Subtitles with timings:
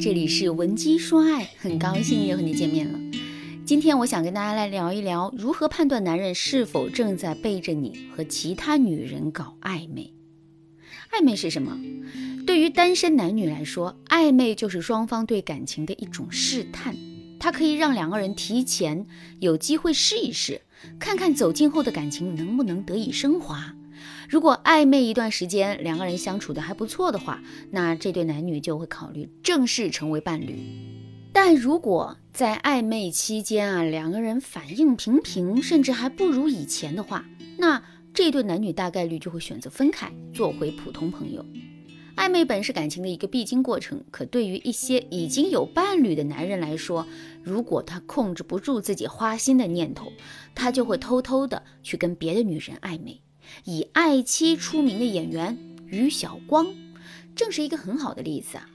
[0.00, 2.98] 这里是文姬说爱，很高兴又和你见面了。
[3.64, 10.12] 今天我想跟大家来聊一聊，如何判断男人是否正在背着你和其他女人搞暧昧。
[11.12, 11.78] 暧昧是什么？
[12.46, 16.96] 对于单身男女来说，暧昧就是双方对感情的一种试探，
[17.38, 19.06] 它可以让两个人提前
[19.38, 20.60] 有机会试一试，
[20.98, 23.74] 看看走近后的感情能不能得以升华。
[24.28, 30.58] 如果暧昧一段时间，两个人相处的还不错的话，那这对男女就会考虑正式成为伴侣。
[31.32, 37.24] 但如果在暧昧期间啊，两个人反应平平，甚至还不如以前的话，
[37.58, 37.82] 那
[38.12, 41.44] 这对男女大概率就会选择分开，做回普通朋友。
[42.16, 47.04] 暧昧本是感情的一个必经过程，可对于一些已经有伴侣的男人来说，
[47.42, 50.12] 如果他控制不住自己花心的念头，
[50.54, 53.20] 他就会偷偷的去跟别的女人暧昧。
[53.64, 56.66] 以爱妻出名的演员于晓光，
[57.34, 58.68] 正是一个很好的例子啊。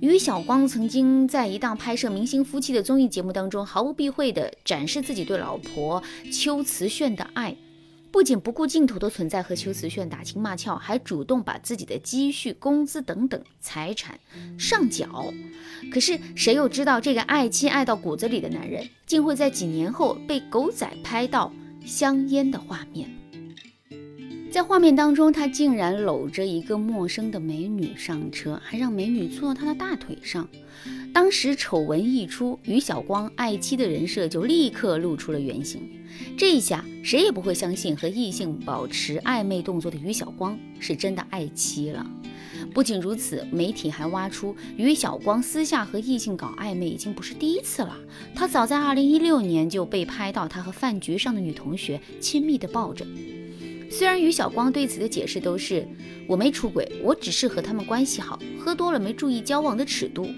[0.00, 7.54] 于晓光曾经在一档拍摄明星夫妻的综艺节目当中，毫不避讳地展示自己对老婆邱瓷炫的爱，
[8.10, 14.18] 不仅不顾镜头的存在和邱瓷炫打情骂俏，还主动把自己的积蓄、工资等等财产
[14.58, 15.32] 上缴。
[15.92, 21.52] 可是谁又知道，这个爱妻爱到骨子里的男人，竟会在几年后被狗仔拍到
[21.84, 23.23] 香烟的画面。
[24.54, 30.48] 在画面当中，他竟然搂着一个陌生的美女上车，还让美女坐到他的大腿上。
[31.12, 35.90] 当时丑闻一出，于晓光爱妻的人设就立刻露出了原形。
[36.38, 42.06] 这一下，谁也不会相信和异性保持暧昧动作的于晓光是真的爱妻了。
[42.72, 47.96] 不仅如此，媒体还挖出于晓光私下和异性搞暧昧已经不是第一次了。
[48.36, 53.04] 他早在2016年就被拍到他和饭局上的女同学亲密的抱着。
[53.96, 55.86] 虽然于晓光对此的解释都是
[56.26, 60.28] 我没出轨，我只是和他们关系好，喝多了没注意交往的尺度，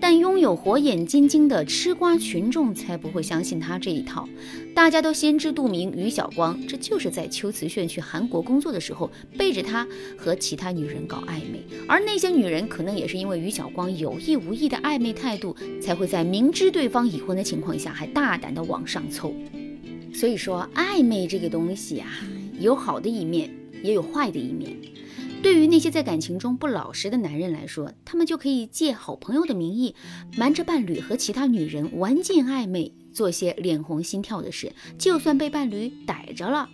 [0.00, 4.28] 但拥有火眼金睛的吃瓜群众才不会相信他这一套。
[4.72, 9.84] 大家都心知肚明，于晓光这就是在秋瓷炫去韩国工作的时候背着他
[10.16, 19.34] 和其他女人搞暧昧，而那些女人可能也是因为于晓光有意无意的暧昧态度，才会在明知对方已婚的情况下还大胆的往上凑。
[20.14, 22.08] 所以说，暧昧这个东西啊。
[22.58, 23.50] 有好的一面，
[23.82, 24.76] 也有坏的一面。
[25.42, 29.94] 对于那些在感情中不老实的男人来说，他们就可以借好朋友的名义，
[30.36, 34.72] 瞒着伴侣和其他女人玩尽暧昧，做些脸红心跳的事。
[34.98, 36.68] 就算被伴侣逮着了，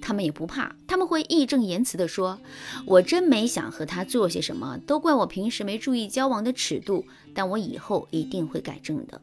[0.00, 2.38] 他们也不怕，他们会义正言辞地说
[2.86, 9.20] ：“我真没想和他做些什么，都怪我平时没注意交往的尺度，但我以后一定会改正的。”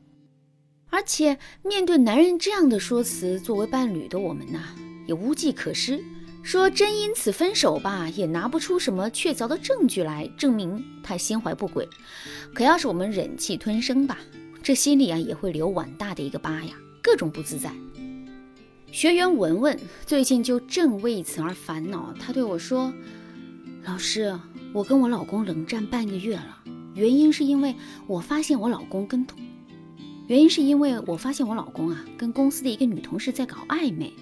[0.92, 4.60] 而且，面对男人这样的说辞，作为伴侣的我们呢？
[5.12, 6.02] 也无计可施，
[6.42, 11.86] 说真因此分手吧，也拿不出什么确凿的证据来证明他心怀不轨。
[12.54, 14.18] 可要是我们忍气吞声吧，
[14.64, 16.74] 这心里啊也会留碗大的一个疤呀，
[17.04, 17.74] 各种不自在。
[18.90, 22.94] 学员文文最近就正为此而烦恼，她对我说
[23.84, 24.40] ：“老师，
[24.72, 26.58] 我跟我老公冷战半个月了，
[26.96, 27.76] 原因是因为
[28.08, 29.38] 我发现我老公跟同，
[30.28, 34.14] 原因是因为我发现我老公啊跟公司的一个女同事在搞暧昧。”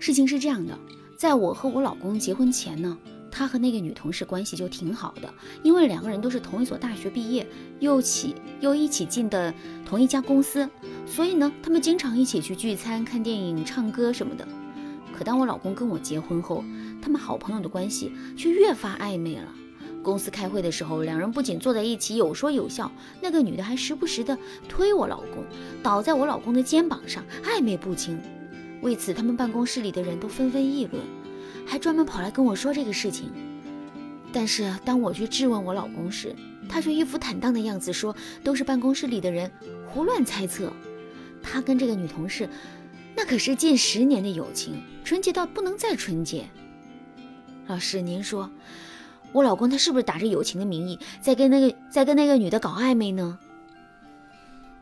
[0.00, 0.76] 事情是这样的，
[1.14, 2.96] 在我和我老公结婚前呢，
[3.30, 7.46] 他和那个女同事关系就挺好的，因为两个人都是同一所大学毕业，
[7.80, 9.52] 又起又一起进的
[9.84, 10.66] 同一家公司，
[11.06, 14.48] 所以呢，他们经常一起去聚餐、看电影、唱歌什么的。
[15.12, 16.64] 可当我老公跟我结婚后，
[17.02, 19.52] 他们好朋友的关系却越发暧昧了。
[20.02, 22.90] 公司开会的时候，两人不仅坐在一起有说有笑，
[23.20, 25.44] 那个女的还时不时的推我老公，
[25.82, 28.18] 倒在我老公的肩膀上，暧昧不清。
[28.82, 31.02] 为此，他们办公室里的人都纷纷议论，
[31.66, 33.30] 还专门跑来跟我说这个事情。
[34.32, 36.34] 但是当我去质问我老公时，
[36.68, 38.14] 他却一副坦荡的样子，说
[38.44, 39.50] 都是办公室里的人
[39.86, 40.72] 胡乱猜测。
[41.42, 42.48] 他跟这个女同事，
[43.16, 46.48] 那可是近十年的友情，纯洁到不能再纯洁。
[47.66, 48.50] 老师，您说
[49.32, 53.38] 我老公他是不是打着友情的名义，在跟那个在跟那个女的搞暧昧呢？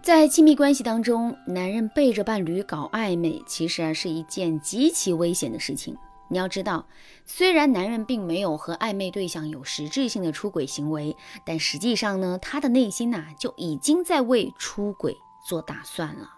[0.09, 5.95] 在亲密关系当中，男人背着伴侣搞暧昧，其实啊是一件极其危险的事情。
[6.29, 6.87] 你要知道，
[7.27, 11.15] 虽然男人并没有和暧昧对象有实质性的出轨行为，
[11.45, 15.15] 但实际上呢，他的内心呐就已经在为出轨
[15.45, 16.31] 做打算了。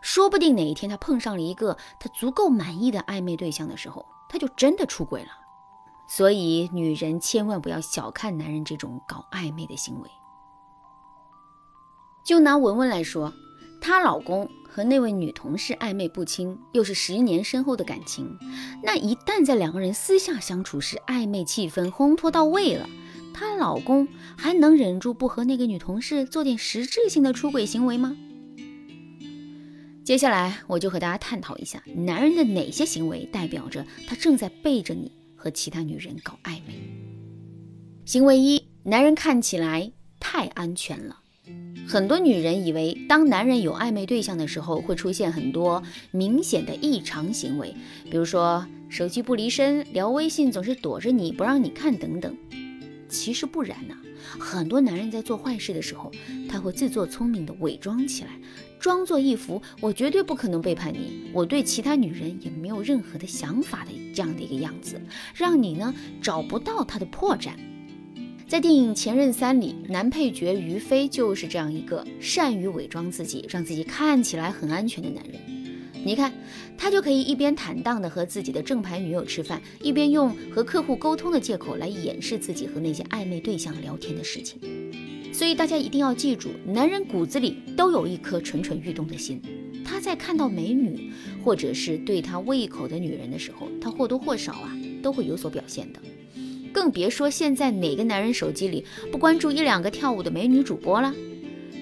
[0.00, 5.28] 说不定哪一天他碰上了一个他足够满意的暧昧对象的时候，他就真的出轨了。
[6.08, 10.08] 所以，女人千万不要小看男人这种搞暧昧的行为。
[12.24, 13.32] 就拿文文来说，
[13.80, 18.38] 她老公和那位女同事暧昧不清，又是十年深厚的感情。
[18.82, 22.88] 那一旦在两个人私下相处时，暧昧气氛烘托到位了，
[23.34, 28.16] 她老公还能忍住不和那个女同事做点实质性的出轨行为吗？
[30.04, 36.74] 接下来我就和大家探讨一下，男人的哪些行为代表着他正在背着你和其他女人搞暧昧。
[38.04, 41.21] 行为一，男人看起来太安全了。
[41.86, 47.74] 很多女人以为，当男人有暧昧对象的时候，会出现很多明显的异常行为，
[48.10, 52.34] 比如说手机不离身、聊微信总是躲着你不让你看等等。
[53.08, 53.94] 其实不然呢，
[54.38, 56.10] 很多男人在做坏事的时候，
[56.48, 58.30] 他会自作聪明的伪装起来。
[58.80, 65.00] 装作一副我绝对不可能背叛你，我对其他女人也没有任何的想法的这样的一个样子，
[65.34, 67.52] 让你呢找不到他的破绽。
[68.52, 75.40] 在电影《前任三》里，男配角于飞就是这样一个善于伪装自己，让自己看起来很安全的男人。
[76.04, 76.30] 你看，
[76.76, 84.60] 他就可以一边坦荡的和自己的正牌女友吃饭，一边用和客户沟通的借口来掩饰自己和那些暧昧对象聊天的事情。
[85.32, 89.40] 所以大家一定要记住，男人骨子里都有一颗蠢蠢欲动的心。
[89.82, 91.10] 他在看到美女
[91.42, 95.98] 或者是对他胃口的女人的时候，他或多或少啊都会有所表现的。
[96.72, 101.14] 更别说现在哪个男人手机里不关注一两个跳舞的美女主播了。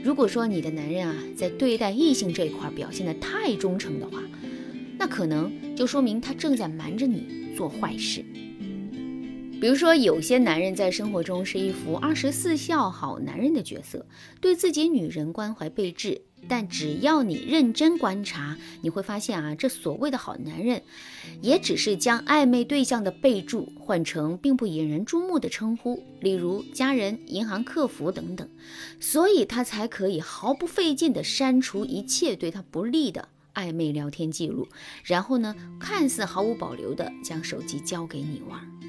[0.02, 4.22] 如果说你的男人啊在对待异性这一块表现的太忠诚的话，
[4.98, 8.24] 那可能就说明他正在瞒着你做坏事。
[9.60, 14.06] 比如说，有些男人在生活中是一副二十四孝好男人的角色，
[14.40, 16.22] 对自己女人关怀备至。
[16.48, 20.82] 但只要你认真观察，你会发现啊，这所谓的好男人，
[21.42, 28.48] 也只是将暧昧对象的备注换成并不引人注目的称呼，例如家人、银行客服等等，
[28.98, 34.66] 所以他才可以毫不费劲地删除一切对他不利的暧昧聊天记录，
[35.04, 38.79] 然后呢，看似毫无保留地将手机交给你玩。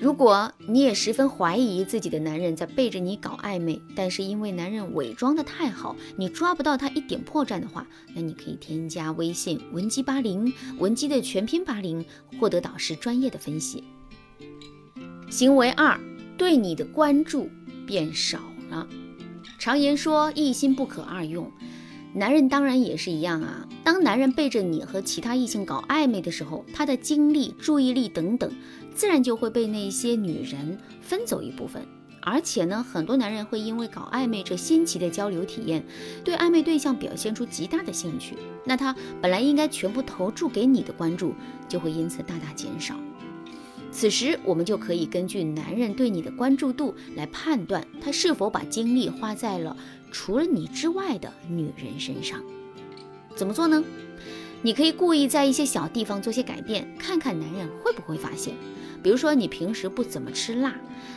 [0.00, 7.84] 如果你也十分怀疑自己的男人在背着你搞暧昧，但是因为男人伪装的太好，你抓不到他一点破绽的话，
[8.14, 12.04] 那你可以添加微信文姬八零，文姬的全拼八零，
[12.38, 13.82] 获得导师专业的分析。
[15.28, 15.98] 行为二，
[16.36, 17.50] 对你的关注
[17.84, 18.38] 变少
[18.70, 18.86] 了。
[19.58, 21.50] 常言说一心不可二用，
[22.14, 23.66] 男人当然也是一样啊。
[23.84, 28.50] 当男人背着你和其他异性搞暧昧的时候，他的精力、注意力等等。
[28.94, 31.86] 自然就会被那些女人分走一部分，
[32.20, 35.84] 而且呢，很多男人会因为搞暧昧这新奇的交流体验，
[36.24, 38.34] 对暧昧对象表现出极大的兴趣，
[38.64, 41.32] 那他本来应该全部投注给你的关注，
[41.68, 42.96] 就会因此大大减少。
[43.92, 49.76] 此时，我们就可以根据男人对你的关注度来判断他是否把精力花在了
[50.10, 52.42] 除了你之外的女人身上。
[53.36, 53.82] 怎么做呢？
[54.62, 58.54] 你可以故意在一些小地方做些改变，看看男人会不会发现。
[59.00, 60.74] 比如说你平时不怎么吃辣，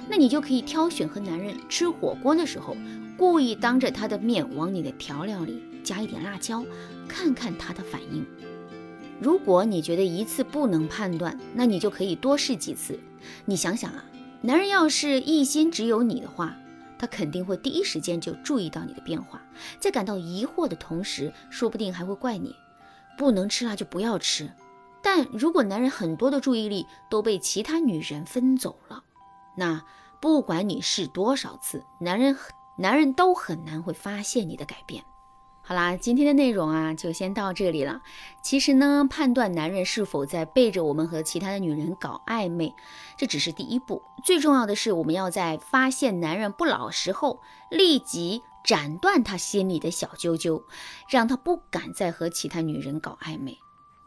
[0.08, 2.78] 那你就可以挑选和男人吃火锅的时候，
[3.18, 6.64] 故意当着他的面往你的调料里加一点辣椒，
[7.08, 8.24] 看看他的反应。
[9.20, 13.00] 如果你觉得一次不能判断，那你就可以多试几次。
[13.46, 14.06] 你想想啊，
[14.42, 16.56] 男人要是一心只有你的话，
[17.02, 19.42] 他肯定会第一时间就注意到你的变化，
[19.80, 22.56] 在感到疑惑的同时，说不定还会怪你
[23.18, 24.48] 不能吃辣就不要吃。
[25.02, 29.04] 但如果男人很多的注意力都被其他女人分走了，
[29.58, 29.84] 那
[30.22, 32.38] 不管你试多少次，男人
[32.78, 35.04] 男人都很难会发现你的改变。
[35.72, 38.02] 好啦，今天的内容啊就先到这里了。
[38.44, 42.76] 其实呢，判断男人是否在背着我们和其他的女人搞暧昧，
[43.18, 44.02] 这只是第一步。
[44.22, 50.62] 最重要的是，我们要在发现男人不老实后，立即斩断他心里的小揪揪，
[51.10, 53.58] 让他不敢再和其他女人搞暧昧。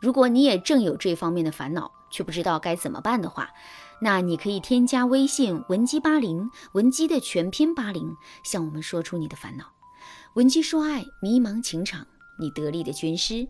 [0.02, 3.48] 如果你也正有这方面的烦恼，却不知道该怎么办的话，
[4.02, 9.73] 那你可以添加微信文姬八零，文姬的全拼八零，向我们说出你的烦恼。
[10.34, 12.04] 文姬说爱，迷茫情场，
[12.40, 13.46] 你得力的军师。